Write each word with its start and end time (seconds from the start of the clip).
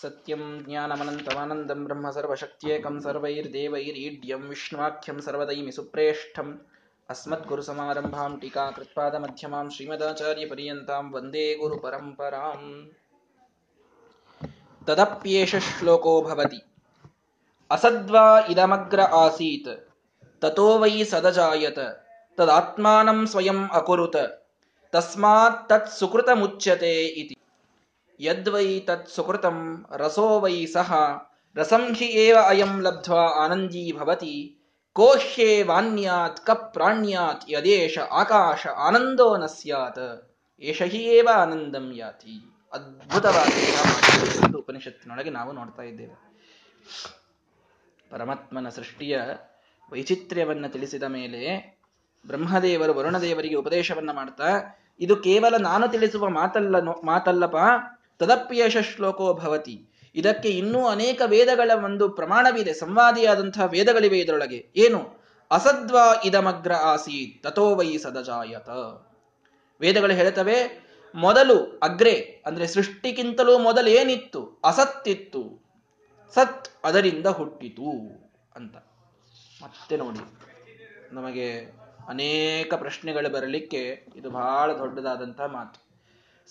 ಸತ್ಯಂ 0.00 0.42
ಜ್ಞಾನಮನಂತಮಾನಂದಂ 0.58 1.80
ಬ್ರಹ್ಮ 1.84 2.08
ಸರ್ವಶಕ್ತ್ಯೇಕಂ 2.10 2.94
ಸರ್ವೈರ್ದೇವೈರೀಡ್ಯಂ 3.00 4.42
ವಿಷ್ಣುವಾಖ್ಯಂ 4.48 5.16
ಸರ್ವದೈಮಿ 5.20 5.72
ಸುಪ್ರೇಷ್ಠಂ 5.72 6.48
ಅಸ್ಮದ್ಗುರು 7.08 7.62
ಸಮಾರಂಭಾಂ 7.62 8.32
ಟೀಕಾಕೃತ್ಪಾದ 8.40 9.14
ಮಧ್ಯಮಾಂ 9.16 9.68
ಶ್ರೀಮದಾಚಾರ್ಯ 9.70 10.46
ಪರ್ಯಂತಾಂ 10.46 11.06
ವಂದೇ 11.14 11.46
ಗುರು 11.54 11.78
ಪರಂಪರಾಂ 11.78 12.62
ತದಪ್ಯೇಷ 14.82 15.54
ಶ್ಲೋಕೋ 15.68 16.14
ಭವತಿ 16.22 16.60
ಅಸದ್ವಾ 17.70 18.26
ಇದಮಗ್ರ 18.48 19.00
ಆಸೀತ್ 19.18 19.72
ತತೋ 20.42 20.68
ವೈ 20.78 20.94
ಸದಜಾಯತ 21.04 21.80
ತದಾತ್ಮಾನಂ 22.38 23.18
ಸ್ವಯಂ 23.26 23.60
ಯದ್ವೈ 28.20 28.68
ತತ್ 28.80 29.08
ಸುಕೃತಂ, 29.08 29.58
ರಸೋ 29.96 30.28
ವೈ 30.40 30.56
ಸಹ, 30.66 30.92
ರಸಂಹಿ 31.56 32.08
ಏವ 32.24 32.36
ಅಯಂ 32.46 32.72
ಲಬ್ಧ್ವಾ 32.82 33.24
ಆನಂದೀ 33.44 33.84
ಭವತಿ 33.98 34.34
ಕೋಹ್ಯೇ 34.96 35.50
ವಾನ್ಯಾತ್ 35.62 36.40
ಕ 36.46 36.50
ಪ್ರಾಣ್ಯಾತ್ 36.74 37.44
ಯದೇಶ 37.50 37.98
ಆಕಾಶ 38.12 38.66
ಆನಂದೋ 38.86 39.28
ನ 39.36 39.46
ಸ್ಯಾತ್ 39.46 40.04
ಏಷ 40.62 40.82
ಹಿ 40.92 41.02
ಏವ 41.16 41.28
ಆನಂದಂ 41.34 41.86
ಯಾತಿ. 41.94 42.34
ಅದ್ಭುತವಾದ 42.72 44.56
ಉಪನಿಷತ್ತಿನೊಳಗೆ 44.56 45.30
ನಾವು 45.30 45.50
ನೋಡ್ತಾ 45.52 45.82
ಇದ್ದೇವೆ. 45.82 46.16
ಪರಮಾತ್ಮನ 48.10 48.68
ಸೃಷ್ಟಿಯ 48.68 49.16
ವೈಚಿತ್ರ್ಯವನ್ನು 49.92 50.68
ತಿಳಿಸಿದ 50.72 51.06
ಮೇಲೆ 51.16 51.40
ಬ್ರಹ್ಮದೇವರು 52.24 52.92
ವರುಣದೇವರಿಗೆ 52.94 53.54
ಉಪದೇಶವನ್ನ 53.54 54.12
ಮಾಡ್ತಾ, 54.12 54.50
ಇದು 55.00 55.16
ಕೇವಲ 55.16 55.54
ನಾನು 55.62 55.88
ತಿಳಿಸುವ 55.88 56.28
ಮಾತಲ್ಲ 56.28 56.76
ಮಾತಲ್ಲಪ 57.04 57.56
ತದಪ್ಯೇಷ 58.20 58.76
ಶ್ಲೋಕೋ 58.76 59.34
ಭವತಿ. 59.34 59.86
ಇದಕ್ಕೆ 60.14 60.48
ಇನ್ನೂ 60.48 60.86
ಅನೇಕ 60.86 61.22
ವೇದಗಳ 61.26 61.70
ಒಂದು 61.84 62.08
ಪ್ರಮಾಣವಿದೆ. 62.08 62.74
ಸಂವಾದಿಯಾದಂತಹ 62.74 63.64
ವೇದಗಳಿವೆ 63.64 64.18
ಇದರೊಳಗೆ. 64.18 64.68
ಏನು? 64.76 65.20
ಅಸದ್ವಾ 65.50 66.14
ಇದಮಗ್ರ 66.24 66.72
ಆಸೀತ್, 66.72 67.42
ತಥೋ 67.42 67.74
ವೈ 67.74 67.98
ಸದಜಾಯತ. 67.98 68.68
ವೇದಗಳು 69.80 70.12
ಹೇಳ್ತವೆ, 70.12 70.86
ಮೊದಲು 71.14 71.80
ಅಗ್ರೆ, 71.82 72.42
ಅಂದ್ರೆ 72.46 72.66
ಸೃಷ್ಟಿಗಿಂತಲೂ 72.66 73.58
ಮೊದಲು 73.58 73.90
ಏನಿತ್ತು? 73.90 74.60
ಅಸತ್ತಿತ್ತು. 74.64 75.64
ಸತ್ 76.34 76.68
ಅದರಿಂದ 76.84 77.26
ಹುಟ್ಟಿತು 77.26 77.90
ಅಂತ. 78.56 78.76
ಮತ್ತೆ 79.62 79.96
ನೋಡಿ, 79.96 80.38
ನಮಗೆ 81.14 81.58
ಅನೇಕ 82.08 82.74
ಪ್ರಶ್ನೆಗಳು 82.74 83.32
ಬರಲಿಕ್ಕೆ 83.32 84.06
ಇದು 84.16 84.30
ಬಹಳ 84.30 84.78
ದೊಡ್ಡದಾದಂತಹ 84.78 85.44
ಮಾತು. 85.44 85.89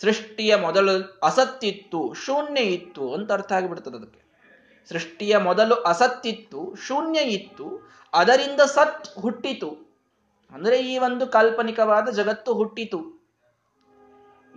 ಸೃಷ್ಟಿಯ 0.01 0.55
ಮೊದಲು 0.55 1.19
ಅಸತ್ತಿತ್ತು, 1.23 2.13
ಶೂನ್ಯ 2.13 2.61
ಇತ್ತು 2.61 3.13
ಅಂತ 3.13 3.31
ಅರ್ಥ 3.31 3.51
ಆಗಿಬಿಡ್ತದೆ 3.51 3.97
ಅದಕ್ಕೆ. 3.97 4.29
ಸೃಷ್ಟಿಯ 4.89 5.37
ಮೊದಲು 5.37 5.75
ಅಸತ್ತಿತ್ತು, 5.75 6.75
ಶೂನ್ಯ 6.75 7.19
ಇತ್ತು, 7.19 7.91
ಅದರಿಂದ 8.13 8.61
ಸತ್ 8.61 9.19
ಹುಟ್ಟಿತು. 9.19 9.69
ಅಂದ್ರೆ 10.51 10.79
ಈ 10.79 10.97
ಒಂದು 10.97 11.27
ಕಾಲ್ಪನಿಕವಾದ 11.27 12.09
ಜಗತ್ತು 12.09 12.53
ಹುಟ್ಟಿತು. 12.53 13.19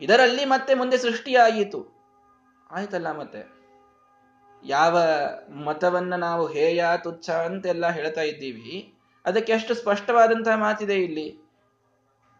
ಇದರಲ್ಲಿ 0.00 0.44
ಮತ್ತೆ 0.44 0.74
ಮುಂದೆ 0.74 0.98
ಸೃಷ್ಟಿಯಾಯಿತು 0.98 1.86
ಆಯ್ತಲ್ಲ 2.70 3.18
ಮತ್ತೆ? 3.18 3.62
ಯಾವ 4.64 4.98
ಮತವನ್ನ 5.64 6.14
ನಾವು 6.14 6.46
ಹೇಯ 6.46 6.84
ತುಚ್ಛ 7.04 7.30
ಅಂತೆಲ್ಲ 7.30 7.88
ಹೇಳ್ತಾ 7.88 8.20
ಇದ್ದೀವಿ. 8.20 8.94
ಅದಕ್ಕೆ 9.24 9.52
ಎಷ್ಟು 9.52 9.74
ಸ್ಪಷ್ಟವಾದಂತಹ 9.74 10.56
ಮಾತಿದೆ 10.56 10.94
ಇಲ್ಲಿ. 10.94 11.41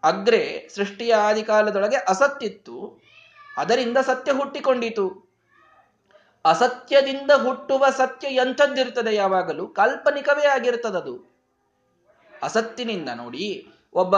ಅಗ್ರೆ 0.04 0.68
ಸೃಷ್ಟಿಯ 0.74 1.14
ಆದಿಕಾಲದೊಳಗೆ 1.14 1.96
ಅಸತ್ತಿತ್ತು 1.96 2.76
ಅದರಿಂದ 3.56 3.98
ಸತ್ಯ 3.98 4.32
ಹುಟ್ಟಿಕೊಂಡಿತು. 4.32 5.06
ಅಸತ್ಯದಿಂದ 6.44 7.30
ಹುಟ್ಟುವ 7.30 7.86
ಸತ್ಯ 7.90 8.28
ಎಂಥದ್ದಿರ್ತದೆ 8.28 9.14
ಯಾವಾಗಲೂ? 9.14 9.66
ಕಾಲ್ಪನಿಕವೇ 9.66 10.46
ಆಗಿರ್ತದದು 10.46 11.14
ಅಸತ್ತಿನಿಂದ 12.42 13.08
ನೋಡಿ, 13.14 13.46
ಒಬ್ಬ 13.94 14.16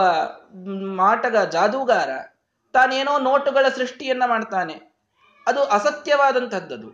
ಮಾಟಗ 0.95 1.37
ಜಾದೂಗಾರ 1.37 2.09
ತಾನೇನೋ 2.73 3.19
ನೋಟುಗಳ 3.19 3.65
ಸೃಷ್ಟಿಯನ್ನ 3.75 4.23
ಮಾಡ್ತಾನೆ. 4.25 4.75
ಅದು 5.47 5.63
ಅಸತ್ಯವಾದಂತಹದ್ದದು 5.63 6.89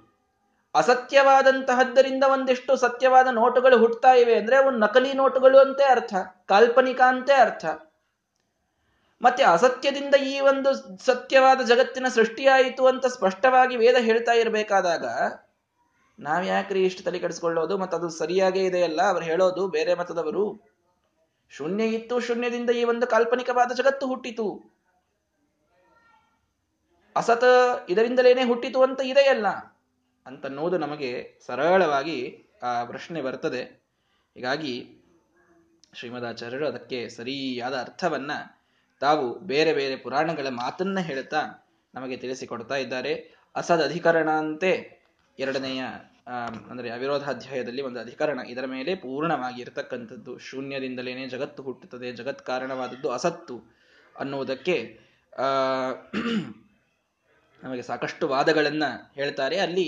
ಅಸತ್ಯವಾದಂತಹದ್ದರಿಂದ 0.75 2.24
ಒಂದಿಷ್ಟು 2.24 2.75
ಸತ್ಯವಾದ 2.75 3.28
ನೋಟುಗಳು 3.31 3.78
ಹುಟ್ಟುತ್ತಾ 3.78 4.12
ಇವೆ 4.13 4.35
ಅಂದ್ರೆ 4.35 4.56
ಅವು 4.57 4.69
ನಕಲಿ 4.72 5.13
ನೋಟುಗಳು 5.13 5.57
ಅಂತೆ 5.59 5.84
ಅರ್ಥ, 5.84 6.13
ಕಾಲ್ಪನಿಕ 6.46 7.01
ಅಂತೆ 7.01 7.34
ಅರ್ಥ. 7.34 7.66
ಮತ್ತೆ 9.21 9.43
ಅಸತ್ಯದಿಂದ 9.43 10.15
ಈ 10.15 10.39
ಒಂದು 10.39 10.97
ಸತ್ಯವಾದ 10.97 11.61
ಜಗತ್ತಿನ 11.61 12.07
ಸೃಷ್ಟಿಯಾಯಿತು 12.07 12.87
ಅಂತ 12.87 13.05
ಸ್ಪಷ್ಟವಾಗಿ 13.05 13.75
ವೇದ 13.75 13.95
ಹೇಳ್ತಾ 13.99 14.31
ಇರಬೇಕಾದಾಗ 14.31 15.05
ನಾವ್ಯಾಕ್ರಿ 16.19 16.83
ಇಷ್ಟು 16.83 17.03
ತಲೆ 17.03 17.19
ಕೆಡಿಸ್ಕೊಳ್ಳೋದು 17.19 17.77
ಮತ್ತು 17.77 17.97
ಅದು 17.97 18.09
ಸರಿಯಾಗೇ 18.09 18.65
ಇದೆಯಲ್ಲ? 18.65 19.01
ಅವ್ರು 19.01 19.25
ಹೇಳೋದು 19.25 19.67
ಬೇರೆ 19.67 19.93
ಮತದವರು. 19.93 20.71
ಶೂನ್ಯ 21.49 21.83
ಇತ್ತು, 21.85 22.19
ಶೂನ್ಯದಿಂದ 22.19 22.69
ಈ 22.69 22.83
ಒಂದು 22.83 23.07
ಕಾಲ್ಪನಿಕವಾದ 23.07 23.71
ಜಗತ್ತು 23.75 24.07
ಹುಟ್ಟಿತು. 24.07 24.75
ಅಸತ 27.15 27.43
ಇದರಿಂದಲೇನೆ 27.89 28.43
ಹುಟ್ಟಿತು 28.43 28.81
ಅಂತ 28.81 29.01
ಇದೆಯಲ್ಲ? 29.03 29.47
ಅಂತನ್ನುವುದು 30.25 30.77
ನಮಗೆ 30.77 31.39
ಸರಳವಾಗಿ 31.45 32.43
ಆ 32.63 32.83
ಪ್ರಶ್ನೆ 32.83 33.21
ಬರ್ತದೆ. 33.21 33.63
ಹೀಗಾಗಿ 34.35 34.97
ಶ್ರೀಮದಾಚಾರ್ಯರು 35.93 36.67
ಅದಕ್ಕೆ 36.67 37.09
ಸರಿಯಾದ 37.09 37.73
ಅರ್ಥವನ್ನ 37.73 38.31
ತಾವು 39.01 39.25
ಬೇರೆ 39.39 39.73
ಬೇರೆ 39.73 39.95
ಪುರಾಣಗಳ 39.95 40.47
ಮಾತನ್ನ 40.50 41.00
ಹೇಳ್ತಾ 41.00 41.41
ನಮಗೆ 41.94 42.17
ತಿಳಿಸಿಕೊಡ್ತಾ 42.17 42.75
ಇದ್ದಾರೆ. 42.75 43.13
ಅಸದ್ 43.56 43.84
ಅಧಿಕರಣ 43.84 44.29
ಅಂತೆ 44.29 44.72
ಎರಡನೆಯ 45.39 45.81
ಅಂದರೆ 46.69 46.89
ಅವಿರೋಧಾಧ್ಯಾಯದಲ್ಲಿ 46.89 47.81
ಒಂದು 47.81 48.00
ಅಧಿಕರಣ. 48.00 48.39
ಇದರ 48.47 48.66
ಮೇಲೆ 48.66 48.91
ಪೂರ್ಣವಾಗಿ 48.95 49.62
ಇರತಕ್ಕಂಥದ್ದು 49.62 50.38
ಶೂನ್ಯದಿಂದಲೇನೆ 50.38 51.23
ಜಗತ್ತು 51.29 51.63
ಹುಟ್ಟುತ್ತದೆ, 51.63 52.12
ಜಗತ್ 52.12 52.44
ಕಾರಣವಾದದ್ದು 52.45 53.09
ಅಸತ್ತು 53.12 53.57
ಅನ್ನುವುದಕ್ಕೆ 54.19 54.78
ನಮಗೆ 57.63 57.81
ಸಾಕಷ್ಟು 57.81 58.28
ವಾದಗಳನ್ನ 58.28 58.83
ಹೇಳ್ತಾರೆ. 59.16 59.57
ಅಲ್ಲಿ 59.59 59.88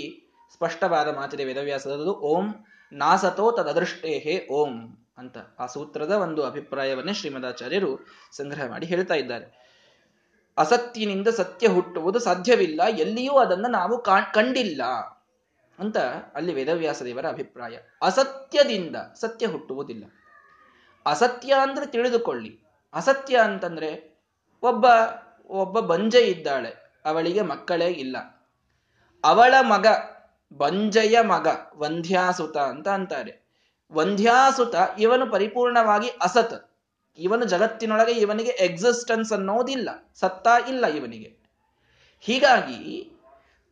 ಸ್ಪಷ್ಟವಾದ 0.52 1.08
ಮಾತಿದೆ 1.16 1.44
ವೇದವ್ಯಾಸದದು 1.44 2.12
ಓಂ 2.30 2.46
ನಾಸತೋ 2.92 3.46
ತದೃಷ್ಟೇ 3.52 4.46
ಓಂ. 4.50 4.74
ಅಂತ 5.18 5.36
ಆ 5.58 5.66
ಸೂತ್ರದ 5.66 6.10
ಒಂದು 6.10 6.42
ಅಭಿಪ್ರಾಯವನ್ನೇ 6.42 7.12
ಶ್ರೀಮದಾಚಾರ್ಯರು 7.12 8.06
ಸಂಗ್ರಹ 8.32 8.68
ಮಾಡಿ 8.68 8.86
ಹೇಳ್ತಾ 8.86 9.14
ಇದ್ದಾರೆ. 9.14 9.64
ಅಸತ್ಯನಿಂದ 10.58 11.28
ಸತ್ಯ 11.28 11.68
ಹುಟ್ಟುವುದು 11.68 12.18
ಸಾಧ್ಯವಿಲ್ಲ, 12.18 12.80
ಎಲ್ಲಿಯೂ 12.88 13.32
ಅದನ್ನು 13.32 13.68
ನಾವು 13.68 14.02
ಕಂಡಿಲ್ಲ 14.02 14.82
ಅಂತ 15.78 15.96
ಅಲ್ಲಿ 16.34 16.54
ವೇದವ್ಯಾಸ 16.54 17.02
ದೇವರ 17.02 17.28
ಅಭಿಪ್ರಾಯ. 17.28 17.78
ಅಸತ್ಯದಿಂದ 18.02 18.96
ಸತ್ಯ 18.96 19.46
ಹುಟ್ಟುವುದಿಲ್ಲ. 19.46 20.04
ಅಸತ್ಯ 21.06 21.54
ಅಂದ್ರೆ 21.62 21.86
ತಿಳಿದುಕೊಳ್ಳಿ. 21.86 22.60
ಅಸತ್ಯ 22.94 23.36
ಅಂತಂದ್ರೆ 23.38 24.20
ಒಬ್ಬ 24.62 24.86
ಒಬ್ಬ 25.46 25.80
ಬಂಜೆ 25.80 26.20
ಇದ್ದಾಳೆ, 26.20 27.02
ಅವಳಿಗೆ 27.04 27.42
ಮಕ್ಕಳೇ 27.42 27.86
ಇಲ್ಲ. 27.86 28.16
ಅವಳ 29.24 29.54
ಮಗ 29.60 29.86
ಬಂಜೆಯ 30.52 31.20
ಮಗ 31.20 31.46
ವಂಧ್ಯಾಸುತ 31.74 32.56
ಅಂತ 32.56 32.88
ಅಂತಾರೆ. 32.88 33.43
ವಂಧ್ಯಾಸುತ, 33.92 34.74
ಇವನು 34.98 35.26
ಪರಿಪೂರ್ಣವಾಗಿ 35.26 36.08
ಅಸತ್. 36.08 36.56
ಇವನು 37.18 37.44
ಜಗತ್ತಿನೊಳಗೆ 37.44 38.12
ಇವನಿಗೆ 38.12 38.50
ಎಕ್ಸಿಸ್ಟೆನ್ಸ್ 38.50 39.32
ಅನ್ನೋದಿಲ್ಲ, 39.32 39.88
ಸತ್ತಾ 40.14 40.54
ಇಲ್ಲ 40.68 40.86
ಇವನಿಗೆ. 40.86 41.30
ಹೀಗಾಗಿ, 42.20 42.80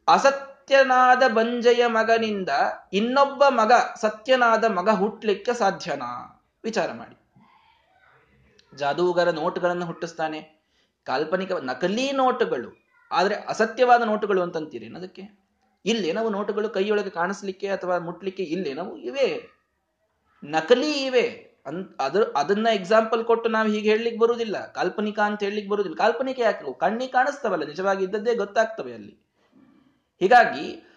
ಅಸತ್ಯನಾದ 0.08 1.22
ಬಂಜೆಯ 1.32 1.86
ಮಗನಿಂದ 1.86 2.48
ಇನ್ನೊಬ್ಬ 2.92 3.42
ಮಗ 3.48 3.72
ಸತ್ಯನಾದ 4.00 4.64
ಮಗ 4.64 4.90
ಹುಟ್ಟಲಿಕ್ಕೆ 4.90 5.54
ಸಾಧ್ಯನಾ? 5.54 6.10
ವಿಚಾರ 6.64 6.92
ಮಾಡಿ. 6.92 7.16
ಜಾದೂಗರ 8.76 9.30
ನೋಟುಗಳನ್ನು 9.30 9.86
ಹುಟ್ಟಿಸ್ತಾನೆ. 9.86 10.40
ಕಾಲ್ಪನಿಕ 11.06 11.52
ನಕಲಿ 11.52 12.12
ನೋಟುಗಳು, 12.12 12.70
ಆದರೆ 13.10 13.34
ಅಸತ್ಯವಾದ 13.34 14.02
ನೋಟುಗಳು 14.02 14.42
ಅಂತಂತೀರಿ 14.42 14.86
ಅದಕ್ಕೆ? 14.96 15.24
ಇಲ್ಲಿ 15.84 16.12
ನಾವು 16.12 16.30
ನೋಟುಗಳು 16.30 16.68
ಕೈಯೊಳಗೆ 16.68 17.10
ಕಾಣಿಸ್ಲಿಕ್ಕೆ 17.10 17.68
ಅಥವಾ 17.68 17.98
ಮುಟ್ಲಿಕ್ಕೆ 17.98 18.42
ಇಲ್ಲೇ 18.42 18.72
ನಾವು 18.74 18.96
ಇವೆ. 18.96 19.26
ನಕಲಿ 20.44 20.92
ಇವೆ. 20.92 21.52
ಅಂತ 21.66 22.00
ಅದ್ರ 22.00 22.22
ಅದನ್ನ 22.36 22.68
ಎಕ್ಸಾಂಪಲ್ 22.74 23.24
ಕೊಟ್ಟು 23.24 23.50
ನಾವು 23.50 23.68
ಹೀಗೆ 23.68 23.90
ಹೇಳಲಿಕ್ಕೆ 23.90 24.20
ಬರುವುದಿಲ್ಲ. 24.20 24.72
ಕಾಲ್ಪನಿಕ 24.72 25.18
ಅಂತ 25.18 25.42
ಹೇಳಲಿಕ್ಕೆ 25.42 25.70
ಬರುವುದಿಲ್ಲ. 25.70 25.96
ಕಾಲ್ಪನಿಕ 25.96 26.38
ಯಾಕೆ? 26.38 26.78
ಕಣ್ಣಿಗೆ 26.78 27.12
ಕಾಣಿಸ್ತವಲ್ಲ 27.12 27.64
ನಿಜವಾಗಿ 27.64 28.04
ಇದ್ದದ್ದೇ 28.04 28.34
ಗೊತ್ತಾಗ್ತವೆ 28.34 28.94
ಅಲ್ಲಿ. 28.94 29.18
ಹೀಗಾಗಿ 30.20 30.88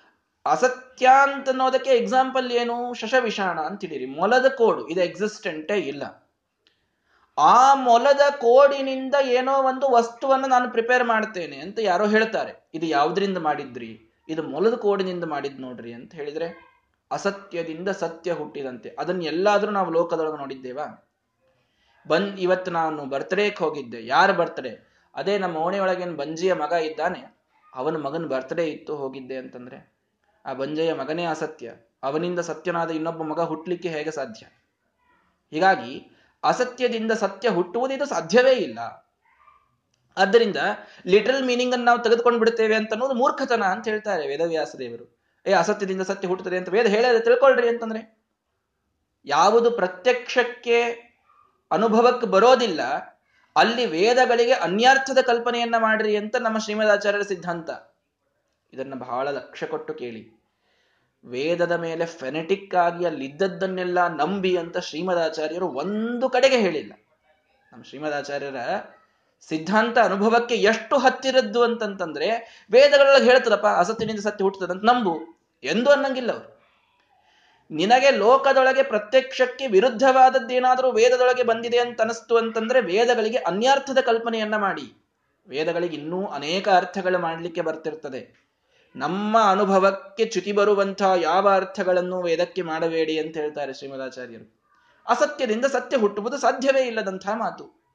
ಅಸತ್ಯ 0.46 1.10
ಅಂತ 1.24 1.50
ಅನ್ನೋದಕ್ಕೆ 1.50 1.90
ಎಕ್ಸಾಂಪಲ್ 1.90 2.52
ಏನು? 2.52 2.94
ಶಶವಿಷಾಣ 2.94 3.60
ಹೇಳಿರಿ 3.82 4.06
ಮೊಲದ 4.06 4.48
ಕೋಡು, 4.48 4.88
ಇದು 4.88 5.02
ಎಕ್ಸಿಸ್ಟೆಂಟೇ 5.02 5.74
ಇಲ್ಲ. 5.74 6.26
ಆ 7.38 7.74
ಮೊಲದ 7.74 8.22
ಕೋಡಿನಿಂದ 8.38 9.16
ಏನೋ 9.24 9.54
ಒಂದು 9.54 9.92
ವಸ್ತುವನ್ನು 9.92 10.48
ನಾನು 10.48 10.72
ಪ್ರಿಪೇರ್ 10.72 11.04
ಮಾಡ್ತೇನೆ 11.04 11.58
ಅಂತ 11.58 11.80
ಯಾರೋ 11.82 12.08
ಹೇಳ್ತಾರೆ. 12.08 12.70
ಇದು 12.74 12.86
ಯಾವುದರಿಂದ 12.86 13.38
ಮಾಡಿದ್ರಿ? 13.38 14.12
ಇದು 14.30 14.44
ಮೊಲದ 14.44 14.74
ಕೋಡಿನಿಂದ 14.74 15.24
ಮಾಡಿದ್ 15.24 15.62
ನೋಡ್ರಿ 15.62 15.94
ಅಂತ 15.94 16.14
ಹೇಳಿದ್ರೆ 16.14 16.75
ಅಸತ್ಯದಿಂದ 17.12 17.90
ಸತ್ಯ 17.90 18.32
ಹುಟ್ಟಿದಂತೆ. 18.32 18.96
ಅದನ್ನ 19.00 19.24
ಎಲ್ಲಾದ್ರೂ 19.24 19.72
ನಾವು 19.72 19.90
ಲೋಕದೊಳಗೆ 19.90 20.38
ನೋಡಿದ್ದೇವಾ? 20.38 21.10
ಬಂದ್ 22.08 22.40
ಇವತ್ತು 22.40 22.72
ನಾನು 22.72 23.06
ಬರ್ತಡೇಕ್ 23.06 23.60
ಹೋಗಿದ್ದೆ. 23.60 24.06
ಯಾರು 24.06 24.34
ಬರ್ತ್ಡೇ? 24.34 24.90
ಅದೇ 25.16 25.38
ನಮ್ಮ 25.38 25.58
ಓಣೆಯೊಳಗೇನು 25.58 26.16
ಬಂಜಿಯ 26.16 26.54
ಮಗ 26.54 26.72
ಇದ್ದಾನೆ. 26.72 27.36
ಅವನ 27.74 27.98
ಮಗನ 27.98 28.26
ಬರ್ತ್ಡೇ 28.26 28.66
ಇತ್ತು, 28.66 28.96
ಹೋಗಿದ್ದೆ 28.96 29.38
ಅಂತಂದ್ರೆ. 29.38 29.94
ಆ 30.46 30.54
ಬಂಜೆಯ 30.54 30.94
ಮಗನೇ 30.94 31.26
ಅಸತ್ಯ. 31.26 31.72
ಅವನಿಂದ 32.04 32.40
ಸತ್ಯನಾದ 32.40 32.92
ಇನ್ನೊಬ್ಬ 32.92 33.24
ಮಗ 33.24 33.40
ಹುಟ್ಟಲಿಕ್ಕೆ 33.40 33.90
ಹೇಗೆ 33.90 34.12
ಸಾಧ್ಯ? 34.12 34.46
ಹೀಗಾಗಿ, 35.52 36.12
ಅಸತ್ಯದಿಂದ 36.44 37.12
ಸತ್ಯ 37.12 37.50
ಹುಟ್ಟುವುದಿದು 37.50 38.06
ಸಾಧ್ಯವೇ 38.06 38.52
ಇಲ್ಲ. 38.52 39.06
ಆದ್ದರಿಂದ 40.18 40.56
ಲಿಟ್ರಲ್ 41.06 41.46
ಮೀನಿಂಗ್ 41.46 41.74
ಅನ್ನು 41.74 41.86
ನಾವು 41.86 42.04
ತೆಗೆದುಕೊಂಡು 42.04 42.40
ಬಿಡ್ತೇವೆ 42.40 42.76
ಅಂತ 42.76 42.92
ಅನ್ನೋದು 42.92 43.14
ಮೂರ್ಖತನ 43.14 43.64
ಅಂತ 43.64 43.88
ಹೇಳ್ತಾರೆ 43.88 44.28
ವೇದವ್ಯಾಸ 44.28 44.76
ದೇವರು 44.80 45.25
ಏ, 45.46 45.52
ಅಸತ್ಯದಿಂದ 45.52 46.02
ಸತ್ಯ 46.02 46.28
ಹುಟ್ಟುತ್ತದೆ 46.28 46.58
ಅಂತ 46.58 46.70
ವೇದ 46.70 46.86
ಹೇಳದೆ 46.86 47.20
ತಿಳ್ಕೊಳ್ರಿ 47.20 47.70
ಅಂತಂದ್ರೆ 47.70 48.26
ಯಾವುದು 49.26 49.72
ಪ್ರತ್ಯಕ್ಷಕ್ಕೆ 49.72 50.78
ಅನುಭವಕ್ಕೆ 51.72 52.28
ಬರೋದಿಲ್ಲ, 52.28 52.82
ಅಲ್ಲಿ 53.56 53.86
ವೇದಗಳಿಗೆ 53.86 54.52
ಅನ್ಯಾರ್ಥದ 54.52 55.18
ಕಲ್ಪನೆಯನ್ನ 55.22 55.76
ಮಾಡ್ರಿ 55.78 56.16
ಅಂತ 56.16 56.36
ನಮ್ಮ 56.36 56.58
ಶ್ರೀಮದಾಚಾರ್ಯರ 56.58 57.22
ಸಿದ್ಧಾಂತ. 57.22 57.70
ಇದನ್ನ 58.74 58.94
ಬಹಳ 58.96 59.30
ಲಕ್ಷ್ಯ 59.30 59.68
ಕೊಟ್ಟು 59.68 59.94
ಕೇಳಿ. 59.94 60.42
ವೇದದ 61.24 61.72
ಮೇಲೆ 61.72 62.06
ಫೆನೆಟಿಕ್ 62.06 62.76
ಆಗಿ 62.76 63.06
ಅಲ್ಲಿದ್ದದ್ದನ್ನೆಲ್ಲ 63.06 64.08
ನಂಬಿ 64.08 64.58
ಅಂತ 64.58 64.78
ಶ್ರೀಮದಾಚಾರ್ಯರು 64.78 65.68
ಒಂದು 65.68 66.30
ಕಡೆಗೆ 66.30 66.58
ಹೇಳಿಲ್ಲ. 66.58 66.94
ನಮ್ಮ 67.74 67.84
ಶ್ರೀಮದಾಚಾರ್ಯರ 67.84 68.56
ಸಿದ್ಧಾಂತ 69.42 69.98
ಅನುಭವಕ್ಕೆ 69.98 70.56
ಎಷ್ಟು 70.56 70.98
ಹತ್ತಿರದ್ದು 70.98 71.64
ಅಂತಂತಂದ್ರೆ 71.64 72.28
ವೇದಗಳೊಳಗೆ 72.72 73.26
ಹೇಳ್ತದಪ್ಪ 73.26 73.66
ಅಸತ್ತಿನಿಂದ 73.66 74.20
ಸತ್ಯ 74.20 74.44
ಹುಟ್ಟುತ್ತದೆ 74.44 74.86
ನಂಬು. 74.86 75.35
ಎಂದು 75.66 75.92
ಅನ್ನಂಗಿಲ್ಲ 75.92 76.32
ಅವರು. 76.32 76.56
ನಿನಗೆ 77.72 78.12
ಲೋಕದೊಳಗೆ 78.12 78.84
ಪ್ರತ್ಯಕ್ಷಕ್ಕೆ 78.84 79.68
ವಿರುದ್ಧವಾದದ್ದೇನಾದರೂ 79.68 80.92
ವೇದದೊಳಗೆ 80.92 81.44
ಬಂದಿದೆ 81.44 81.80
ಅಂತ 81.80 82.02
ಅನಿಸ್ತು 82.02 82.38
ಅಂತಂದ್ರೆ 82.38 82.82
ವೇದಗಳಿಗೆ 82.82 83.38
ಅನ್ಯಾರ್ಥದ 83.38 83.98
ಕಲ್ಪನೆಯನ್ನ 83.98 84.56
ಮಾಡಿ. 84.56 85.06
ವೇದಗಳಿಗೆ 85.48 85.98
ಇನ್ನೂ 85.98 86.28
ಅನೇಕ 86.28 86.70
ಅರ್ಥಗಳು 86.70 87.20
ಮಾಡಲಿಕ್ಕೆ 87.20 87.62
ಬರ್ತಿರ್ತದೆ. 87.62 88.46
ನಮ್ಮ 88.96 89.38
ಅನುಭವಕ್ಕೆ 89.42 90.26
ಚ್ಯುತಿ 90.26 90.52
ಬರುವಂತಹ 90.52 91.12
ಯಾವ 91.16 91.50
ಅರ್ಥಗಳನ್ನು 91.50 92.22
ವೇದಕ್ಕೆ 92.22 92.62
ಮಾಡಬೇಡಿ 92.62 93.20
ಅಂತ 93.20 93.38
ಹೇಳ್ತಾರೆ 93.38 93.74
ಶ್ರೀಮದಾಚಾರ್ಯರು. 93.74 94.62
ಅಸತ್ಯದಿಂದ 95.08 95.66
ಸತ್ಯ 95.66 95.98
ಹುಟ್ಟುವುದು 95.98 96.38
ಸಾಧ್ಯವೇ 96.38 96.82
ಇಲ್ಲದಂತಹ 96.82 97.34
ಮಾತು. 97.34 97.86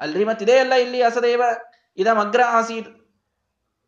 ಅಲ್ರಿ 0.00 0.24
ಮತ್ತಿದೇ 0.24 0.58
ಅಲ್ಲ 0.58 0.72
ಇಲ್ಲಿ 0.72 1.02
ಅಸದೇವ 1.02 1.42
ಇದಮಗ್ರ 1.96 2.40
ಆಸೀತ್. 2.42 3.06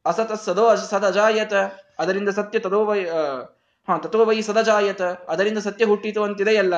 ಅಸತ 0.05 0.32
ಸದೋ 0.32 0.77
ಸದಜಾಯತ 0.77 1.53
ಅದರಿಂದ 1.99 2.31
ಸತ್ಯ 2.38 2.58
ತದೋ 2.58 2.81
ವೈ 2.85 3.00
ಹಾ 3.88 3.94
ತತೋವೈ 4.05 4.37
ಸದಜಾಯತ, 4.43 5.02
ಅದರಿಂದ 5.32 5.58
ಸತ್ಯ 5.58 5.85
ಹುಟ್ಟಿತು 5.85 6.20
ಅಂತಿದೆಯಲ್ಲ 6.23 6.76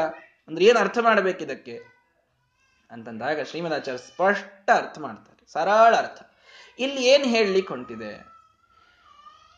ಅಂದ್ರೆ 0.48 0.62
ಏನು 0.64 0.78
ಅರ್ಥ 0.78 0.98
ಮಾಡಬೇಕಿದಕ್ಕೆ 1.02 1.74
ಅಂತಂದಾಗ 2.90 3.42
ಶ್ರೀಮದಾಚಾರ್ಯ 3.42 4.00
ಸ್ಪಷ್ಟ 4.10 4.68
ಅರ್ಥ 4.80 4.96
ಮಾಡ್ತಾರೆ. 4.98 5.40
ಸರಳ 5.54 5.92
ಅರ್ಥ. 6.02 6.18
ಇಲ್ಲಿ 6.78 7.02
ಏನ್ 7.12 7.24
ಹೇಳಲಿಕ್ಕೆ 7.24 7.72
ಹೊಂಟಿದೆ 7.74 8.12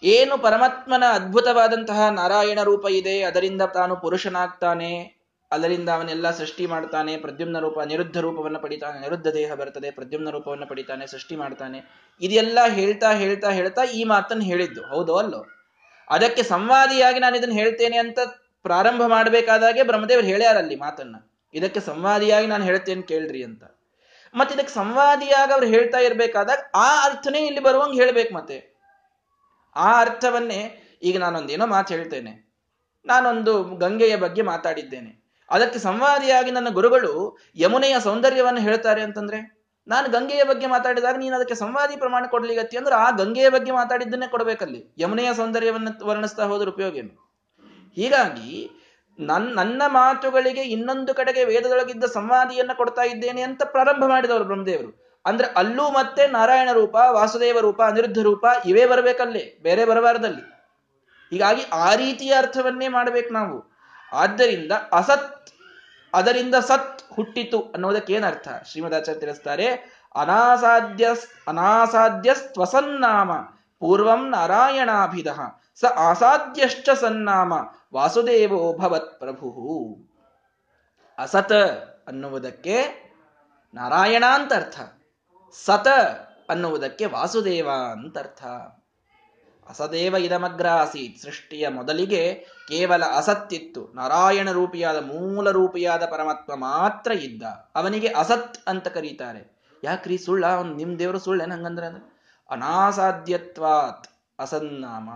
ಏನು 0.02 0.34
ಪರಮಾತ್ಮನ 0.38 1.04
ಅದ್ಭುತವಾದಂತಹ 1.18 2.00
ನಾರಾಯಣ 2.18 2.60
ರೂಪ 2.62 2.84
ಇದೆ, 2.90 3.16
ಅದರಿಂದ 3.22 3.62
ತಾನು 3.76 3.94
ಪುರುಷನಾಗ್ತಾನೆ 3.96 4.92
ಅದರಿಂದ 5.50 5.88
ಅವನೆಲ್ಲ 5.88 6.30
ಸೃಷ್ಟಿ 6.30 6.66
ಮಾಡ್ತಾನೆ, 6.66 7.16
ಪ್ರದ್ಯುಮ್ನ 7.16 7.58
ರೂಪ, 7.58 7.80
ನಿರುದ್ಧ 7.80 8.16
ರೂಪವನ್ನು 8.16 8.58
ಪಡಿತಾನೆ, 8.58 9.00
ನಿರುದ್ಧ 9.00 9.26
ದೇಹ 9.26 9.54
ಬರ್ತದೆ, 9.54 9.90
ಪ್ರದ್ಯುಮ್ನ 9.90 10.30
ರೂಪವನ್ನು 10.30 10.66
ಪಡಿತಾನೆ, 10.66 11.06
ಸೃಷ್ಟಿ 11.06 11.36
ಮಾಡ್ತಾನೆ. 11.36 12.08
ಇದೆಲ್ಲ 12.20 12.58
ಹೇಳ್ತಾ 12.66 13.12
ಹೇಳ್ತಾ 13.12 13.50
ಹೇಳ್ತಾ 13.50 13.84
ಈ 13.84 14.04
ಮಾತನ್ನು 14.04 14.44
ಹೇಳಿದ್ದು. 14.44 14.82
ಹೌದೋ 14.82 15.14
ಅಲ್ಲೋ? 15.14 15.46
ಅದಕ್ಕೆ 16.10 16.42
ಸಂವಾದಿಯಾಗಿ 16.42 17.18
ನಾನು 17.18 17.36
ಇದನ್ನು 17.36 17.54
ಹೇಳ್ತೇನೆ 17.54 17.96
ಅಂತ 17.96 18.18
ಪ್ರಾರಂಭ 18.62 19.02
ಮಾಡಬೇಕಾದಾಗೆ 19.02 19.82
ಬ್ರಹ್ಮದೇವರು 19.82 20.26
ಹೇಳ್ಯಾರಲ್ಲಿ 20.26 20.76
ಮಾತನ್ನ. 20.76 21.16
ಇದಕ್ಕೆ 21.54 21.80
ಸಂವಾದಿಯಾಗಿ 21.80 22.46
ನಾನು 22.46 22.64
ಹೇಳ್ತೇನೆ 22.64 23.02
ಕೇಳ್ರಿ 23.02 23.44
ಅಂತ. 23.44 23.64
ಮತ್ತೆ 24.34 24.54
ಇದಕ್ಕೆ 24.54 24.74
ಸಂವಾದಿಯಾಗಿ 24.74 25.52
ಅವ್ರು 25.52 25.66
ಹೇಳ್ತಾ 25.66 25.98
ಇರಬೇಕಾದಾಗ 25.98 26.58
ಆ 26.74 27.04
ಅರ್ಥನೇ 27.04 27.46
ಇಲ್ಲಿ 27.46 27.60
ಬರುವಂಗೆ 27.60 27.96
ಹೇಳ್ಬೇಕು 27.96 28.34
ಮತ್ತೆ. 28.34 28.78
ಆ 29.76 30.00
ಅರ್ಥವನ್ನೇ 30.00 30.82
ಈಗ 31.02 31.18
ನಾನೊಂದೇನೋ 31.18 31.66
ಮಾತು 31.66 31.94
ಹೇಳ್ತೇನೆ. 31.94 32.50
ನಾನೊಂದು 33.06 33.62
ಗಂಗೆಯ 33.62 34.16
ಬಗ್ಗೆ 34.16 34.42
ಮಾತಾಡಿದ್ದೇನೆ. 34.42 35.27
ಅದಕ್ಕೆ 35.50 35.78
ಸಂವಾದಿಯಾಗಿ 35.78 36.50
ನನ್ನ 36.50 36.68
ಗುರುಗಳು 36.68 37.38
ಯಮುನೆಯ 37.56 37.96
ಸೌಂದರ್ಯವನ್ನು 38.00 38.60
ಹೇಳ್ತಾರೆ 38.60 39.02
ಅಂತಂದ್ರೆ, 39.02 39.58
ನಾನು 39.88 40.10
ಗಂಗೆಯ 40.10 40.44
ಬಗ್ಗೆ 40.44 40.66
ಮಾತಾಡಿದಾಗ 40.66 41.16
ನೀನು 41.16 41.36
ಅದಕ್ಕೆ 41.36 41.54
ಸಂವಾದಿ 41.54 41.96
ಪ್ರಮಾಣ 41.96 42.26
ಕೊಡ್ಲಿಗತ್ತಿ 42.26 42.76
ಅಂದ್ರೆ 42.76 42.94
ಆ 42.94 43.10
ಗಂಗೆಯ 43.10 43.48
ಬಗ್ಗೆ 43.48 43.72
ಮಾತಾಡಿದ್ದನ್ನೇ 43.72 44.26
ಕೊಡಬೇಕಲ್ಲಿ. 44.26 44.94
ಯಮುನೆಯ 44.98 45.34
ಸೌಂದರ್ಯವನ್ನು 45.34 46.06
ವರ್ಣಿಸ್ತಾ 46.06 46.44
ಹೋದ್ರ 46.44 46.68
ಉಪಯೋಗ 46.68 46.96
ಏನು? 46.96 47.32
ಹೀಗಾಗಿ 47.94 48.70
ನನ್, 49.20 49.42
ನನ್ನ 49.42 49.82
ಮಾತುಗಳಿಗೆ 49.86 50.60
ಇನ್ನೊಂದು 50.60 51.14
ಕಡೆಗೆ 51.14 51.44
ವೇದದೊಳಗಿದ್ದ 51.44 52.04
ಸಂವಾದಿಯನ್ನ 52.04 52.70
ಕೊಡ್ತಾ 52.76 53.02
ಇದ್ದೇನೆ 53.02 53.42
ಅಂತ 53.42 53.62
ಪ್ರಾರಂಭ 53.62 54.04
ಮಾಡಿದವರು 54.04 54.44
ಬ್ರಹ್ಮದೇವರು. 54.44 55.20
ಅಂದ್ರೆ 55.26 55.48
ಅಲ್ಲೂ 55.56 55.90
ಮತ್ತೆ 55.90 56.26
ನಾರಾಯಣ 56.26 56.68
ರೂಪ, 56.72 56.96
ವಾಸುದೇವ 57.10 57.58
ರೂಪ, 57.60 57.82
ಅನಿರುದ್ಧ 57.82 58.18
ರೂಪ 58.18 58.46
ಇವೇ 58.66 58.86
ಬರ್ಬೇಕಲ್ಲೇ, 58.86 59.58
ಬೇರೆ 59.62 59.84
ಬರಬಾರದಲ್ಲಿ. 59.84 60.42
ಹೀಗಾಗಿ 61.30 61.62
ಆ 61.72 61.94
ರೀತಿಯ 61.94 62.34
ಅರ್ಥವನ್ನೇ 62.38 62.88
ಮಾಡ್ಬೇಕು 62.88 63.32
ನಾವು. 63.32 63.77
ಆದ್ದರಿಂದ 64.12 64.72
ಅಸತ್, 64.92 65.50
ಅದರಿಂದ 66.14 66.54
ಸತ್ 66.54 67.14
ಹುಟ್ಟಿತು 67.14 67.60
ಅನ್ನೋದಕ್ಕೆ 67.60 68.12
ಏನರ್ಥ 68.12 68.48
ಶ್ರೀಮದಾಚಾರ್ಯ 68.64 69.20
ತಿಳಿಸ್ತಾರೆ 69.20 69.98
ಅನಾಸಾಧ್ಯ 70.14 71.08
ಅನಾಸಾಧ್ಯ 71.48 72.34
ಸ್ವಸನ್ನಾಮ 72.34 73.32
ಪೂರ್ವಂ 73.78 74.30
ನಾರಾಯಣಾಭಿಧ, 74.30 75.28
ಸ 75.74 75.84
ಅಸಾಧ್ಯಶ್ಚ 75.84 76.88
ಸನ್ನಾಮ, 76.90 77.52
ವಾಸುದೇವೋ 77.94 78.78
ಭವತ್ 78.78 79.18
ಪ್ರಭು. 79.18 79.48
ಅಸತ್ 81.18 81.52
ಅನ್ನುವುದಕ್ಕೆ 82.08 82.76
ನಾರಾಯಣ 83.74 84.24
ಅಂತ 84.34 84.52
ಅರ್ಥ, 84.52 84.80
ಸತ 85.64 85.88
ಅನ್ನುವುದಕ್ಕೆ 86.48 87.06
ವಾಸುದೇವ 87.06 87.68
ಅಂತ 87.70 88.18
ಅರ್ಥ. 88.18 88.44
ಅಸದೇವ 89.68 90.16
ಇದಮಗ್ರ 90.18 90.68
ಆಸೀತ್ 90.68 91.22
ಸೃಷ್ಟಿಯ 91.22 91.68
ಮೊದಲಿಗೆ 91.68 92.34
ಕೇವಲ 92.68 93.04
ಅಸತ್ತಿತ್ತು. 93.04 93.92
ನಾರಾಯಣ 93.94 94.50
ರೂಪಿಯಾದ 94.50 95.04
ಮೂಲ 95.04 95.50
ರೂಪಿಯಾದ 95.50 96.06
ಪರಮಾತ್ಮ 96.06 96.54
ಮಾತ್ರ 96.54 97.12
ಇದ್ದ. 97.12 97.42
ಅವನಿಗೆ 97.74 98.08
ಅಸತ್ 98.08 98.58
ಅಂತ 98.66 98.88
ಕರೀತಾರೆ. 98.88 99.58
ಯಾಕ್ರಿ 99.84 100.18
ಸುಳ್ಳ? 100.18 100.46
ಅವ್ನು 100.46 100.74
ನಿಮ್ 100.74 100.98
ದೇವರು 100.98 101.18
ಸುಳ್ಳೇನ 101.18 101.52
ಹಂಗಂದ್ರೆ 101.52 101.86
ಅಂದ್ರೆ 101.86 102.18
ಅನಾಸಾಧ್ಯತ್ವಾತ್ 102.50 104.08
ಅಸನ್ನಾಮ. 104.38 105.10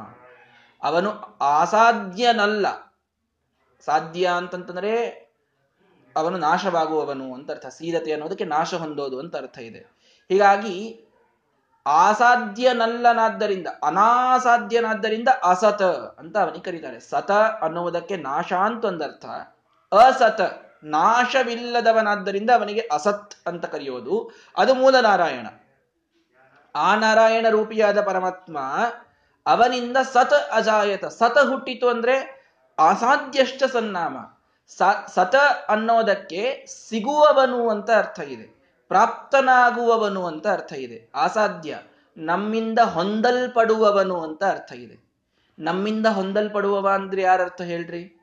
ಅವನು 0.83 1.11
ಅಸಾಧ್ಯನಲ್ಲ 1.61 2.67
ಸಾಧ್ಯ 3.85 4.31
ಅಂತಂತಂದ್ರೆ 4.37 5.07
ಅವನು 6.17 6.39
ನಾಶವಾಗುವವನು 6.39 7.35
ಅಂತ 7.35 7.51
ಅರ್ಥ. 7.51 7.67
ಸೀರತೆ 7.67 8.13
ಅನ್ನೋದಕ್ಕೆ 8.13 8.45
ನಾಶ 8.45 8.75
ಹೊಂದೋದು 8.75 9.19
ಅಂತ 9.19 9.37
ಅರ್ಥ 9.37 9.59
ಇದೆ. 9.59 9.79
ಹೀಗಾಗಿ 10.29 11.05
ಅಸಾಧ್ಯನಲ್ಲನಾದ್ದರಿಂದ 11.87 13.67
ಅನಾಸಾಧ್ಯನಾದ್ದರಿಂದ 13.83 15.29
ಅಸತ 15.45 15.83
ಅಂತ 16.19 16.37
ಅವನಿಗೆ 16.37 16.65
ಕರೀತಾರೆ. 16.65 17.01
ಸತ 17.01 17.31
ಅನ್ನುವುದಕ್ಕೆ 17.31 18.17
ನಾಶ 18.17 18.53
ಅಂತ 18.53 18.85
ಒಂದರ್ಥ. 18.85 19.25
ಅಸತ, 19.95 20.41
ನಾಶವಿಲ್ಲದವನಾದ್ದರಿಂದ 20.85 22.51
ಅವನಿಗೆ 22.51 22.81
ಅಸತ್ 22.81 23.49
ಅಂತ 23.49 23.65
ಕರೆಯೋದು. 23.65 24.31
ಅದು 24.57 24.75
ಮೂಲ 24.75 25.01
ನಾರಾಯಣ. 25.01 25.47
ಆ 26.75 26.95
ನಾರಾಯಣ 26.95 27.47
ರೂಪಿಯಾದ 27.51 28.03
ಪರಮಾತ್ಮ 28.03 28.59
ಅವನಿಂದ 29.47 29.97
ಸತ 29.97 30.33
ಅಜಾಯತ. 30.53 31.05
ಸತ 31.05 31.39
ಹುಟ್ಟಿತು 31.39 31.89
ಅಂದ್ರೆ 31.89 32.43
ಅಸಾಧ್ಯಷ್ಟ 32.79 33.65
ಸನ್ನಾಮ 33.65 34.17
ಸತ 35.15 35.35
ಅನ್ನೋದಕ್ಕೆ 35.69 36.67
ಸಿಗುವವನು 36.67 37.71
ಅಂತ 37.71 37.91
ಅರ್ಥ 37.91 38.21
ಇದೆ. 38.21 38.62
ಪ್ರಾಪ್ತನಾಗುವವನು 38.93 40.27
ಅಂತ 40.27 40.47
ಅರ್ಥ 40.47 40.73
ಇದೆ. 40.73 41.13
ಅಸಾಧ್ಯ. 41.15 41.79
ನಮ್ಮಿಂದ 42.17 42.79
ಹೊಂದಲ್ಪಡುವವನು 42.79 44.21
ಅಂತ 44.21 44.45
ಅರ್ಥ 44.45 44.73
ಇದೆ. 44.73 45.13
ನಮ್ಮಿಂದ 45.59 46.07
ಹೊಂದಲ್ಪಡುವವ 46.07 46.89
ಅಂದ್ರೆ 46.89 47.23
ಯಾರರ್ಥ 47.23 47.61
ಹೇಳ್ರಿ? 47.61 48.21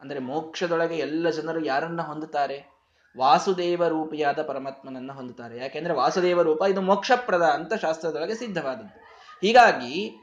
ಅಂದ್ರೆ 0.00 0.18
ಮೋಕ್ಷದೊಳಗೆ 0.18 0.96
ಎಲ್ಲ 0.96 1.30
ಜನರು 1.30 1.64
ಯಾರನ್ನ 1.64 2.02
ಹೊಂದುತ್ತಾರೆ? 2.02 2.72
ವಾಸುದೇವ 3.18 3.88
ರೂಪಿಯಾದ 3.88 4.42
ಪರಮಾತ್ಮನನ್ನ 4.42 5.12
ಹೊಂದುತ್ತಾರೆ. 5.12 5.58
ಯಾಕೆಂದ್ರೆ 5.58 5.94
ವಾಸುದೇವ 5.94 6.42
ರೂಪ 6.42 6.62
ಇದು 6.68 6.80
ಮೋಕ್ಷಪ್ರದ 6.80 7.42
ಅಂತ 7.42 7.74
ಶಾಸ್ತ್ರದೊಳಗೆ 7.74 8.34
ಸಿದ್ಧವಾದದ್ದು. 8.34 9.00
ಹೀಗಾಗಿ 9.46 10.16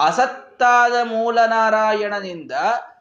ಅಸತ್ತಾದ 0.00 0.92
ಮೂಲನಾರಾಯಣನಿಂದ 1.04 2.52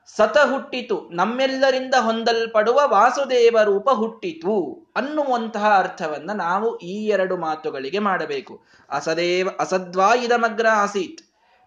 ಸತ 0.07 0.37
ಹುಟ್ಟಿತು 0.37 1.09
ನಮ್ಮೆಲ್ಲರಿಂದ 1.11 1.95
ಹೊಂದಲ್ಪಡುವ 1.99 2.81
ವಾಸುದೇವ 2.85 3.57
ರೂಪ 3.63 3.89
ಹುಟ್ಟಿತು. 3.89 4.85
ಅನ್ನುವಂತಹ 4.95 5.77
ಅರ್ಥವನ್ನ 5.77 6.31
ನಾವು 6.31 6.77
ಈ 6.77 7.07
ಎರಡು 7.07 7.37
ಮಾತುಗಳಿಗೆ 7.37 7.99
ಮಾಡಬೇಕು. 7.99 8.63
ಅಸದೇವ 8.89 9.49
ಅಸದ್ವಾ 9.59 10.13
ಇದಮಗ್ರ 10.15 10.67
ಆಸೀತ್. 10.67 11.21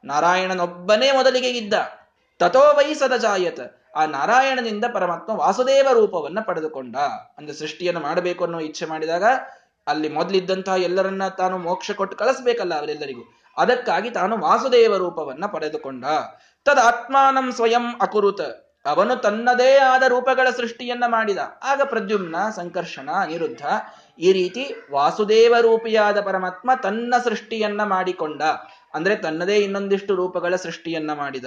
ನಾರಾಯಣನೊಬ್ಬನೇ 0.06 1.12
ಮೊದಲಿಗೆ 1.12 1.50
ಇದ್ದ. 1.50 1.74
ತಥೋ 2.38 2.58
ವೈ 2.58 2.94
ಸದಜಾಯತ 2.94 3.60
ಆ 3.96 4.04
ನಾರಾಯಣನಿಂದ 4.04 4.84
ಪರಮಾತ್ಮ 4.94 5.32
ವಾಸುದೇವ 5.32 5.88
ರೂಪವನ್ನ 5.92 6.40
ಪಡೆದುಕೊಂಡ. 6.40 6.96
ಅಂದ್ರೆ 7.38 7.56
ಸೃಷ್ಟಿಯನ್ನು 7.56 8.00
ಮಾಡಬೇಕು 8.00 8.44
ಅನ್ನೋ 8.44 8.58
ಇಚ್ಛೆ 8.58 8.86
ಮಾಡಿದಾಗ 8.86 9.24
ಅಲ್ಲಿ 9.86 10.08
ಮೊದಲಿದ್ದಂತಹ 10.08 10.72
ಎಲ್ಲರನ್ನ 10.72 11.28
ತಾನು 11.28 11.58
ಮೋಕ್ಷ 11.58 11.90
ಕೊಟ್ಟು 11.90 12.16
ಕಳಿಸ್ಬೇಕಲ್ಲ 12.16 12.78
ಅವರೆಲ್ಲರಿಗೂ. 12.78 13.20
ಅದಕ್ಕಾಗಿ 13.58 14.10
ತಾನು 14.10 14.38
ವಾಸುದೇವ 14.38 14.96
ರೂಪವನ್ನ 14.96 15.46
ಪಡೆದುಕೊಂಡ. 15.46 16.04
ತದ್ 16.64 16.78
ಆತ್ಮಾನಂ 16.78 17.52
ಸ್ವಯಂ 17.52 18.00
ಅಕುರುತ. 18.00 18.40
ಅವನು 18.84 19.16
ತನ್ನದೇ 19.16 19.78
ಆದ 19.78 20.02
ರೂಪಗಳ 20.02 20.50
ಸೃಷ್ಟಿಯನ್ನ 20.50 21.04
ಮಾಡಿದ. 21.06 21.38
ಆಗ 21.62 21.82
ಪ್ರದ್ಯುಮ್ನ 21.82 22.36
ಸಂಕರ್ಷಣ 22.56 23.10
ಅನಿರುದ್ಧ 23.10 23.66
ಈ 24.18 24.32
ರೀತಿ 24.32 24.74
ವಾಸುದೇವ 24.92 25.54
ರೂಪಿಯಾದ 25.60 26.20
ಪರಮಾತ್ಮ 26.20 26.70
ತನ್ನ 26.82 27.14
ಸೃಷ್ಟಿಯನ್ನ 27.24 27.82
ಮಾಡಿಕೊಂಡ. 27.84 28.42
ಅಂದ್ರೆ 28.94 29.16
ತನ್ನದೇ 29.16 29.56
ಇನ್ನೊಂದಿಷ್ಟು 29.56 30.14
ರೂಪಗಳ 30.14 30.56
ಸೃಷ್ಟಿಯನ್ನ 30.56 31.12
ಮಾಡಿದ. 31.12 31.44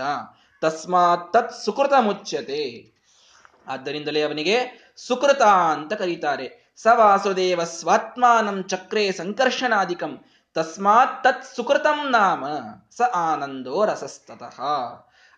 ತಸ್ಮಾತ್ 0.62 1.34
ತತ್ 1.34 1.54
ಸುಕೃತ 1.66 1.94
ಮುಚ್ಚತೆ 2.00 2.92
ಆದ್ದರಿಂದಲೇ 3.68 4.22
ಅವನಿಗೆ 4.22 4.58
ಸುಕೃತ 4.98 5.42
ಅಂತ 5.42 5.94
ಕರೀತಾರೆ. 5.94 6.74
ಸ 6.78 6.88
ವಾಸುದೇವ 6.94 7.64
ಸ್ವಾತ್ಮಾನಂ 7.64 8.64
ಚಕ್ರೇ 8.64 9.12
ಸಂಕರ್ಷಣಾಧಿಕಂ. 9.12 10.26
ತಸ್ಮಾತ್ 10.58 11.24
ತತ್ 11.24 11.56
ಸುಕೃತಂ 11.56 12.10
ನಾಮ 12.10 12.46
ಸ 12.98 13.02
ಆನಂದೋ 13.02 13.86
ರಸಸ್ತತಃ 13.86 14.62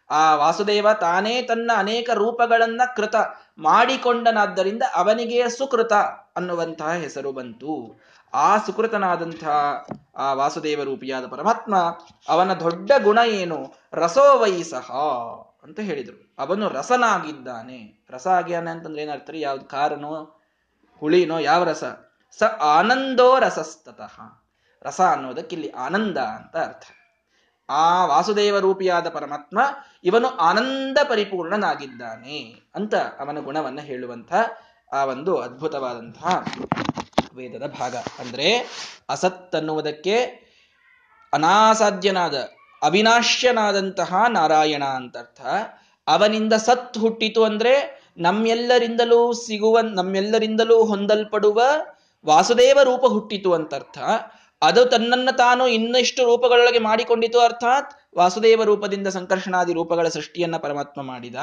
ಆ 0.10 0.36
ವಾಸುದೇವ 0.36 0.94
ತಾನೇ 0.94 1.42
ತನ್ನ 1.42 1.72
ಅನೇಕ 1.78 2.10
ರೂಪಗಳನ್ನ 2.14 2.82
ಕೃತ 2.96 3.16
ಮಾಡಿಕೊಂಡನಾದ್ದರಿಂದ 3.58 4.84
ಅವನಿಗೆ 4.96 5.50
ಸುಕೃತ 5.50 5.94
ಅನ್ನುವಂತಹ 6.36 6.92
ಹೆಸರು 6.92 7.32
ಬಂತು. 7.32 8.00
ಆ 8.34 8.58
ಸುಕೃತನಾದಂತಹ 8.58 9.86
ಆ 10.18 10.34
ವಾಸುದೇವ 10.34 10.84
ರೂಪಿಯಾದ 10.84 11.28
ಪರಮಾತ್ಮ 11.28 11.76
ಅವನ 12.30 12.54
ದೊಡ್ಡ 12.54 12.92
ಗುಣ 13.04 13.20
ಏನು? 13.26 13.74
ರಸೋವೈಸಹ 13.94 14.92
ಅಂತ 15.64 15.80
ಹೇಳಿದರು. 15.80 16.36
ಅವನು 16.40 16.70
ರಸನಾಗಿದ್ದಾನೆ. 16.70 18.06
ರಸ 18.10 18.28
ಆಗ್ಯಾನೆ 18.28 18.72
ಅಂತಂದ್ರೆ 18.72 19.02
ಏನರ್ಥ 19.02 19.30
ಯಾವ್ದು 19.34 19.66
ಕಾರನೋ, 19.66 20.42
ಹುಳಿನೋ, 21.00 21.40
ಯಾವ 21.40 21.64
ರಸ? 21.64 21.84
ಸ 22.40 22.44
ಆನಂದೋ 22.44 23.40
ರಸಸ್ತತಃ. 23.40 24.49
ರಸ 24.82 25.02
ಅನ್ನೋದಕ್ಕೆ 25.02 25.56
ಇಲ್ಲಿ 25.56 25.72
ಆನಂದ 25.72 26.18
ಅಂತ 26.18 26.58
ಅರ್ಥ. 26.58 26.84
ಆ 27.70 28.06
ವಾಸುದೇವ 28.06 28.60
ರೂಪಿಯಾದ 28.60 29.10
ಪರಮಾತ್ಮ 29.10 29.60
ಇವನು 30.04 30.28
ಆನಂದ 30.28 30.98
ಪರಿಪೂರ್ಣನಾಗಿದ್ದಾನೆ 31.10 32.62
ಅಂತ 32.76 32.96
ಅವನ 32.96 33.40
ಗುಣವನ್ನು 33.40 33.82
ಹೇಳುವಂಥ 33.82 34.34
ಆ 34.94 35.06
ಒಂದು 35.06 35.38
ಅದ್ಭುತವಾದಂತಹ 35.38 36.46
ವೇದದ 37.36 37.66
ಭಾಗ. 37.80 37.96
ಅಂದ್ರೆ 37.96 38.66
ಅಸತ್ 39.10 39.56
ಅನ್ನುವುದಕ್ಕೆ 39.56 40.16
ಅನಾಸಾಧ್ಯನಾದ, 41.34 42.50
ಅವಿನಾಶ್ಯನಾದಂತಹ 42.84 44.26
ನಾರಾಯಣ 44.30 44.84
ಅಂತ 44.84 45.18
ಅರ್ಥ. 45.18 45.42
ಅವನಿಂದ 46.08 46.54
ಸತ್ 46.54 46.98
ಹುಟ್ಟಿತು 46.98 47.44
ಅಂದ್ರೆ 47.44 48.02
ನಮ್ಮೆಲ್ಲರಿಂದಲೂ 48.18 49.34
ಸಿಗುವ, 49.34 49.80
ನಮ್ಮೆಲ್ಲರಿಂದಲೂ 49.80 50.86
ಹೊಂದಲ್ಪಡುವ 50.86 51.62
ವಾಸುದೇವ 52.26 52.80
ರೂಪ 52.84 53.06
ಹುಟ್ಟಿತು 53.06 53.54
ಅಂತ 53.54 53.74
ಅರ್ಥ. 53.74 53.98
ಅದು 54.62 54.86
ತನ್ನನ್ನು 54.86 55.38
ತಾನು 55.38 55.68
ಇನ್ನಷ್ಟು 55.68 56.26
ರೂಪಗಳೊಳಗೆ 56.26 56.80
ಮಾಡಿಕೊಂಡಿತು 56.80 57.40
ಅರ್ಥಾತ್ 57.40 58.18
ವಾಸುದೇವ 58.18 58.64
ರೂಪದಿಂದ 58.64 59.08
ಸಂಕರ್ಷಣಾದಿ 59.08 59.74
ರೂಪಗಳ 59.74 60.08
ಸೃಷ್ಟಿಯನ್ನ 60.08 60.58
ಪರಮಾತ್ಮ 60.58 61.02
ಮಾಡಿದ 61.02 61.36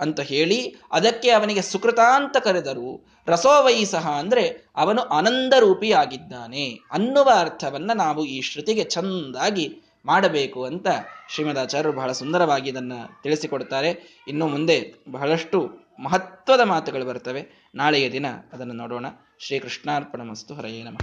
ಅಂತ 0.00 0.20
ಹೇಳಿ 0.20 0.76
ಅದಕ್ಕೆ 0.92 1.30
ಅವನಿಗೆ 1.30 1.62
ಸುಕೃತಾಂತ 1.62 2.36
ಕರೆದರು 2.36 2.74
ಕರೆದರು 2.74 3.24
ರಸೋವೈಸಹ 3.26 4.10
ಅಂದ್ರೆ 4.10 4.68
ಅವನು 4.76 5.02
ಆನಂದರೂಪಿಯಾಗಿದ್ದಾನೆ 5.02 6.78
ಅನ್ನುವ 6.92 7.30
ಅರ್ಥವನ್ನ 7.38 7.90
ನಾವು 7.94 8.24
ಈ 8.24 8.40
ಶ್ರುತಿಗೆ 8.40 8.84
ಚಂದಾಗಿ 8.84 9.78
ಮಾಡಬೇಕು 10.04 10.64
ಅಂತ 10.64 10.86
ಶ್ರೀಮದಾಚಾರ್ಯರು 11.30 11.96
ಬಹಳ 11.96 12.12
ಸುಂದರವಾಗಿ 12.12 12.70
ಇದನ್ನು 12.70 13.22
ತಿಳಿಸಿಕೊಡ್ತಾರೆ. 13.22 14.22
ಇನ್ನು 14.28 14.46
ಮುಂದೆ 14.46 15.04
ಬಹಳಷ್ಟು 15.10 15.70
ಮಹತ್ವದ 15.98 16.60
ಮಾತುಗಳು 16.60 17.04
ಬರ್ತವೆ. 17.04 17.70
ನಾಳೆಯ 17.74 18.12
ದಿನ 18.12 18.26
ಅದನ್ನು 18.52 18.74
ನೋಡೋಣ. 18.74 19.06
ಶ್ರೀಕೃಷ್ಣಾರ್ಪಣ 19.38 20.22
ಮಸ್ತು 20.22 20.54
ಹರೆಯೇ 20.54 20.82
ನಮಃ. 20.82 20.92